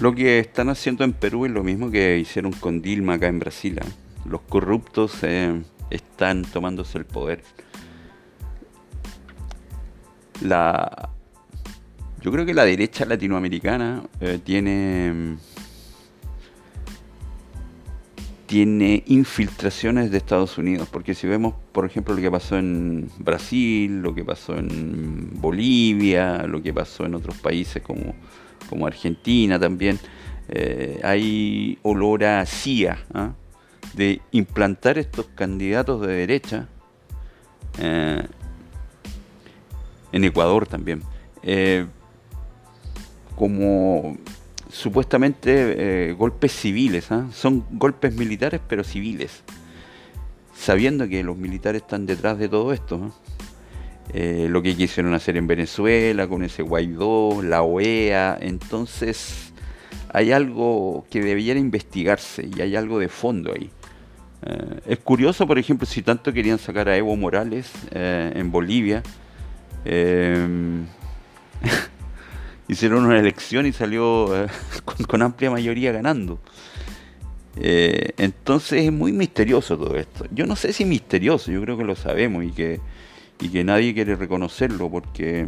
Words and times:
Lo 0.00 0.14
que 0.14 0.40
están 0.40 0.68
haciendo 0.68 1.04
en 1.04 1.12
Perú 1.12 1.46
es 1.46 1.52
lo 1.52 1.62
mismo 1.62 1.90
que 1.90 2.18
hicieron 2.18 2.52
con 2.52 2.82
Dilma 2.82 3.14
acá 3.14 3.28
en 3.28 3.38
Brasil. 3.38 3.78
¿ah? 3.80 3.86
Los 4.28 4.40
corruptos 4.42 5.18
eh, 5.22 5.62
están 5.90 6.42
tomándose 6.42 6.98
el 6.98 7.04
poder. 7.04 7.42
La, 10.42 11.10
yo 12.20 12.32
creo 12.32 12.44
que 12.44 12.54
la 12.54 12.64
derecha 12.64 13.04
latinoamericana 13.04 14.02
eh, 14.20 14.40
tiene 14.42 15.36
tiene 18.54 19.02
infiltraciones 19.08 20.12
de 20.12 20.18
Estados 20.18 20.58
Unidos, 20.58 20.86
porque 20.88 21.16
si 21.16 21.26
vemos, 21.26 21.54
por 21.72 21.86
ejemplo, 21.86 22.14
lo 22.14 22.22
que 22.22 22.30
pasó 22.30 22.56
en 22.56 23.10
Brasil, 23.18 24.00
lo 24.00 24.14
que 24.14 24.22
pasó 24.22 24.56
en 24.56 25.30
Bolivia, 25.40 26.44
lo 26.46 26.62
que 26.62 26.72
pasó 26.72 27.04
en 27.04 27.16
otros 27.16 27.36
países 27.38 27.82
como, 27.82 28.14
como 28.70 28.86
Argentina 28.86 29.58
también, 29.58 29.98
eh, 30.50 31.00
hay 31.02 31.80
olor 31.82 32.22
a 32.22 32.46
CIA, 32.46 33.04
¿ah? 33.12 33.32
de 33.94 34.20
implantar 34.30 34.98
estos 34.98 35.26
candidatos 35.34 36.02
de 36.02 36.14
derecha 36.14 36.68
eh, 37.80 38.24
en 40.12 40.22
Ecuador 40.22 40.68
también, 40.68 41.02
eh, 41.42 41.86
como 43.34 44.16
supuestamente 44.74 46.14
golpes 46.18 46.52
civiles, 46.52 47.12
¿ah? 47.12 47.28
son 47.32 47.64
golpes 47.70 48.14
militares 48.14 48.60
pero 48.68 48.82
civiles, 48.82 49.44
sabiendo 50.54 51.08
que 51.08 51.22
los 51.22 51.36
militares 51.36 51.82
están 51.82 52.06
detrás 52.06 52.38
de 52.38 52.48
todo 52.48 52.72
esto. 52.72 53.12
Eh, 54.12 54.46
lo 54.50 54.62
que 54.62 54.76
quisieron 54.76 55.14
hacer 55.14 55.36
en 55.36 55.46
Venezuela 55.46 56.28
con 56.28 56.44
ese 56.44 56.62
Guaidó, 56.62 57.42
la 57.42 57.62
OEA. 57.62 58.38
Entonces 58.40 59.52
hay 60.10 60.32
algo 60.32 61.06
que 61.10 61.20
debiera 61.20 61.58
investigarse 61.58 62.48
y 62.54 62.60
hay 62.60 62.76
algo 62.76 62.98
de 62.98 63.08
fondo 63.08 63.52
ahí. 63.52 63.70
Eh, 64.46 64.80
es 64.86 64.98
curioso, 64.98 65.46
por 65.46 65.58
ejemplo, 65.58 65.86
si 65.86 66.02
tanto 66.02 66.32
querían 66.32 66.58
sacar 66.58 66.88
a 66.88 66.96
Evo 66.96 67.16
Morales 67.16 67.70
eh, 67.90 68.32
en 68.36 68.52
Bolivia, 68.52 69.02
hicieron 72.68 73.04
una 73.04 73.18
elección 73.18 73.66
y 73.66 73.72
salió 73.72 74.28
con, 75.08 75.22
amplia 75.22 75.50
mayoría 75.50 75.92
ganando. 75.92 76.40
entonces 77.56 78.84
es 78.84 78.92
muy 78.92 79.12
misterioso 79.12 79.76
todo 79.76 79.96
esto. 79.96 80.26
Yo 80.30 80.46
no 80.46 80.56
sé 80.56 80.72
si 80.72 80.84
misterioso, 80.84 81.52
yo 81.52 81.60
creo 81.60 81.76
que 81.76 81.84
lo 81.84 81.96
sabemos 81.96 82.44
y 82.44 82.52
que 82.52 82.80
y 83.40 83.48
que 83.48 83.64
nadie 83.64 83.94
quiere 83.94 84.16
reconocerlo 84.16 84.90
porque 84.90 85.46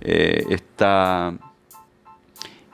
eh, 0.00 0.44
está, 0.50 1.36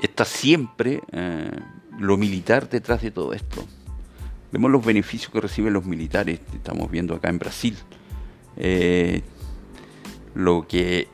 está 0.00 0.24
siempre 0.24 1.00
eh, 1.12 1.50
lo 1.98 2.16
militar 2.16 2.68
detrás 2.68 3.02
de 3.02 3.10
todo 3.10 3.32
esto. 3.32 3.64
Vemos 4.52 4.70
los 4.70 4.84
beneficios 4.84 5.32
que 5.32 5.40
reciben 5.40 5.72
los 5.72 5.84
militares, 5.84 6.40
estamos 6.54 6.90
viendo 6.90 7.14
acá 7.14 7.28
en 7.28 7.38
Brasil. 7.38 7.76
Eh, 8.56 9.22
lo 10.34 10.66
que 10.68 11.08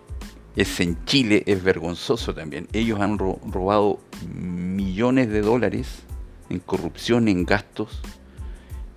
es 0.56 0.80
en 0.80 1.04
Chile 1.04 1.42
es 1.46 1.62
vergonzoso 1.62 2.34
también. 2.34 2.66
Ellos 2.72 3.00
han 3.00 3.18
robado 3.18 4.00
millones 4.34 5.30
de 5.30 5.42
dólares 5.42 6.02
en 6.48 6.58
corrupción, 6.58 7.28
en 7.28 7.44
gastos, 7.44 8.00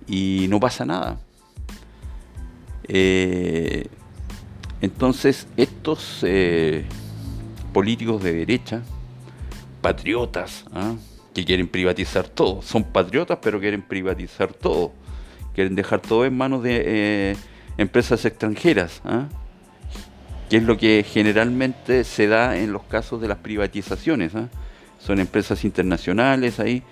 y 0.06 0.46
no 0.48 0.60
pasa 0.60 0.84
nada. 0.84 1.18
Eh, 2.88 3.86
entonces, 4.80 5.46
estos 5.56 6.20
eh, 6.22 6.84
políticos 7.72 8.22
de 8.22 8.34
derecha, 8.34 8.82
patriotas, 9.80 10.64
¿ah? 10.72 10.94
que 11.32 11.44
quieren 11.44 11.68
privatizar 11.68 12.28
todo, 12.28 12.62
son 12.62 12.84
patriotas 12.84 13.38
pero 13.42 13.58
quieren 13.58 13.82
privatizar 13.82 14.52
todo, 14.52 14.92
quieren 15.54 15.74
dejar 15.74 16.00
todo 16.00 16.24
en 16.24 16.36
manos 16.36 16.62
de 16.62 16.82
eh, 16.84 17.36
empresas 17.76 18.24
extranjeras, 18.24 19.00
¿ah? 19.04 19.28
Que 20.48 20.58
es 20.58 20.62
lo 20.62 20.76
que 20.76 21.04
generalmente 21.08 22.04
se 22.04 22.26
da 22.26 22.56
en 22.56 22.72
los 22.72 22.82
casos 22.84 23.20
de 23.20 23.28
las 23.28 23.38
privatizaciones. 23.38 24.34
¿ah? 24.34 24.48
Son 24.98 25.20
empresas 25.20 25.64
internacionales 25.64 26.60
ahí 26.60 26.82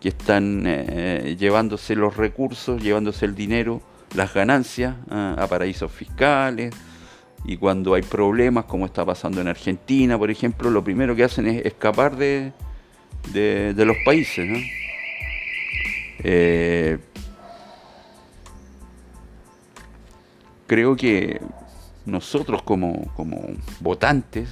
que 0.00 0.08
están 0.08 0.64
eh, 0.66 1.36
llevándose 1.38 1.94
los 1.96 2.16
recursos, 2.16 2.82
llevándose 2.82 3.24
el 3.24 3.34
dinero, 3.34 3.80
las 4.14 4.32
ganancias 4.34 4.94
a 5.10 5.46
paraísos 5.48 5.90
fiscales 5.90 6.74
y 7.44 7.56
cuando 7.56 7.94
hay 7.94 8.02
problemas, 8.02 8.64
como 8.64 8.86
está 8.86 9.04
pasando 9.04 9.40
en 9.40 9.48
Argentina, 9.48 10.18
por 10.18 10.30
ejemplo, 10.30 10.68
lo 10.68 10.82
primero 10.82 11.14
que 11.14 11.22
hacen 11.22 11.46
es 11.46 11.64
escapar 11.64 12.16
de, 12.16 12.52
de, 13.32 13.84
los 13.84 13.96
países. 14.04 14.64
Eh, 16.24 16.98
creo 20.66 20.96
que 20.96 21.40
nosotros 22.06 22.62
como, 22.62 23.12
como 23.14 23.42
votantes 23.80 24.48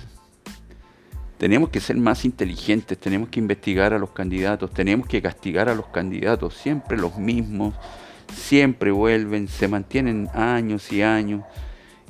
tenemos 1.39 1.71
que 1.71 1.81
ser 1.81 1.97
más 1.97 2.25
inteligentes, 2.25 2.99
tenemos 2.99 3.29
que 3.29 3.41
investigar 3.41 3.93
a 3.93 3.99
los 3.99 4.11
candidatos, 4.11 4.73
tenemos 4.73 5.07
que 5.07 5.21
castigar 5.21 5.69
a 5.69 5.75
los 5.75 5.87
candidatos, 5.87 6.55
siempre 6.55 6.97
los 6.97 7.19
mismos, 7.19 7.75
siempre 8.33 8.91
vuelven, 8.91 9.49
se 9.49 9.69
mantienen 9.69 10.29
años 10.33 10.93
y 10.93 11.03
años 11.03 11.43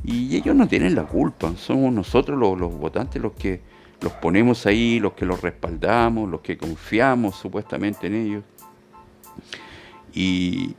y 0.05 0.37
ellos 0.37 0.55
no 0.55 0.69
tienen 0.69 0.95
la 0.95 1.05
culpa, 1.05 1.55
somos 1.57 1.93
nosotros 1.93 2.39
los, 2.39 2.73
votantes 2.79 3.21
los 3.23 3.33
que 3.33 3.63
los 4.03 4.13
ponemos 4.13 4.67
ahí, 4.67 5.01
los 5.01 5.15
que 5.15 5.25
los 5.25 5.41
respaldamos, 5.41 6.29
los 6.29 6.43
que 6.43 6.59
confiamos 6.59 7.37
supuestamente 7.37 8.07
en 8.07 8.15
ellos. 8.15 8.45
Y, 10.13 10.75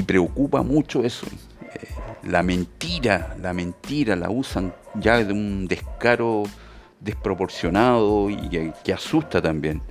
preocupa 0.00 0.62
mucho 0.62 1.04
eso. 1.04 1.26
Eh, 1.26 1.88
la 2.24 2.42
mentira, 2.42 3.36
la 3.40 3.52
mentira 3.52 4.16
la 4.16 4.30
usan 4.30 4.72
ya 4.94 5.22
de 5.22 5.32
un 5.32 5.66
descaro 5.68 6.44
desproporcionado 7.00 8.30
y 8.30 8.72
que, 8.82 8.92
asusta 8.92 9.42
también. 9.42 9.82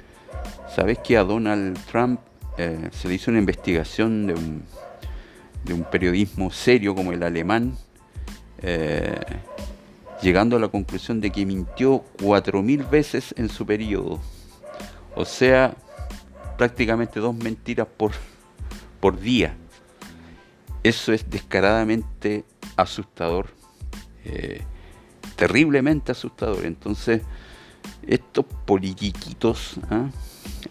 ¿Sabes 0.75 0.99
que 0.99 1.17
a 1.17 1.23
Donald 1.23 1.77
Trump 1.85 2.19
eh, 2.57 2.89
se 2.91 3.07
le 3.07 3.15
hizo 3.15 3.29
una 3.31 3.39
investigación 3.39 4.27
de 4.27 4.33
un, 4.33 4.63
de 5.63 5.73
un 5.73 5.83
periodismo 5.83 6.49
serio 6.51 6.95
como 6.95 7.11
el 7.11 7.23
alemán, 7.23 7.77
eh, 8.61 9.19
llegando 10.21 10.55
a 10.55 10.59
la 10.59 10.69
conclusión 10.69 11.21
de 11.21 11.31
que 11.31 11.45
mintió 11.45 12.03
4.000 12.17 12.89
veces 12.89 13.33
en 13.37 13.49
su 13.49 13.65
periodo. 13.65 14.19
O 15.15 15.25
sea, 15.25 15.75
prácticamente 16.57 17.19
dos 17.19 17.35
mentiras 17.35 17.87
por, 17.97 18.11
por 18.99 19.19
día. 19.19 19.57
Eso 20.83 21.13
es 21.13 21.29
descaradamente 21.29 22.43
asustador, 22.75 23.49
eh, 24.25 24.61
terriblemente 25.35 26.11
asustador. 26.11 26.65
Entonces, 26.65 27.21
estos 28.07 28.45
politiquitos, 28.65 29.79
¿ah? 29.89 30.09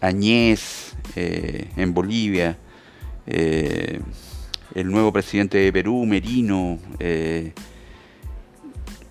Añez 0.00 0.94
eh, 1.16 1.70
en 1.76 1.94
Bolivia, 1.94 2.58
el 3.26 4.90
nuevo 4.90 5.12
presidente 5.12 5.58
de 5.58 5.72
Perú, 5.72 6.04
Merino, 6.06 6.78
eh, 6.98 7.52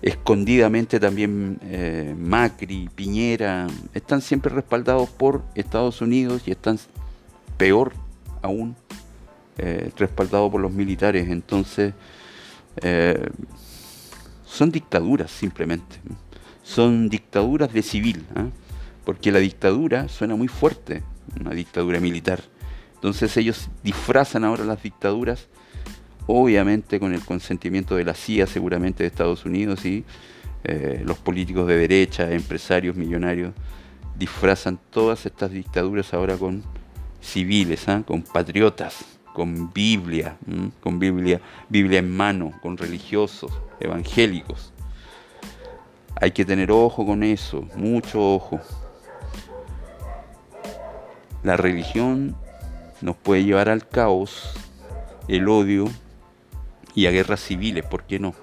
escondidamente 0.02 0.98
también 0.98 1.58
eh, 1.62 2.14
Macri, 2.18 2.88
Piñera, 2.94 3.66
están 3.92 4.22
siempre 4.22 4.54
respaldados 4.54 5.10
por 5.10 5.42
Estados 5.54 6.00
Unidos 6.00 6.42
y 6.46 6.52
están 6.52 6.78
peor 7.58 7.92
aún 8.40 8.76
eh, 9.62 9.90
respaldados 9.96 10.50
por 10.50 10.60
los 10.60 10.72
militares. 10.72 11.28
Entonces, 11.28 11.94
son 14.44 14.70
dictaduras 14.70 15.30
simplemente, 15.30 15.96
son 16.62 17.08
dictaduras 17.08 17.72
de 17.72 17.82
civil, 17.82 18.24
¿ah? 18.34 18.46
porque 19.04 19.30
la 19.30 19.38
dictadura 19.38 20.08
suena 20.08 20.34
muy 20.34 20.48
fuerte, 20.48 21.02
una 21.38 21.50
dictadura 21.50 22.00
militar 22.00 22.40
entonces 23.00 23.34
ellos 23.38 23.70
disfrazan 23.82 24.44
ahora 24.44 24.62
las 24.62 24.82
dictaduras, 24.82 25.48
obviamente 26.26 27.00
con 27.00 27.14
el 27.14 27.24
consentimiento 27.24 27.96
de 27.96 28.04
la 28.04 28.12
CIA, 28.12 28.46
seguramente 28.46 29.02
de 29.02 29.06
Estados 29.06 29.46
Unidos, 29.46 29.86
y 29.86 30.04
eh, 30.64 31.02
los 31.06 31.16
políticos 31.16 31.66
de 31.66 31.78
derecha, 31.78 32.30
empresarios, 32.30 32.96
millonarios, 32.96 33.54
disfrazan 34.18 34.78
todas 34.90 35.24
estas 35.24 35.50
dictaduras 35.50 36.12
ahora 36.12 36.36
con 36.36 36.62
civiles, 37.22 37.88
¿ah? 37.88 38.02
con 38.06 38.20
patriotas, 38.20 39.18
con 39.40 39.72
Biblia, 39.72 40.36
con 40.82 40.98
Biblia, 40.98 41.40
Biblia 41.70 42.00
en 42.00 42.14
mano, 42.14 42.52
con 42.60 42.76
religiosos, 42.76 43.50
evangélicos. 43.80 44.70
Hay 46.14 46.32
que 46.32 46.44
tener 46.44 46.70
ojo 46.70 47.06
con 47.06 47.22
eso, 47.22 47.66
mucho 47.74 48.34
ojo. 48.34 48.60
La 51.42 51.56
religión 51.56 52.36
nos 53.00 53.16
puede 53.16 53.42
llevar 53.42 53.70
al 53.70 53.88
caos, 53.88 54.52
el 55.26 55.48
odio 55.48 55.86
y 56.94 57.06
a 57.06 57.10
guerras 57.10 57.40
civiles, 57.40 57.86
¿por 57.86 58.02
qué 58.02 58.18
no? 58.18 58.34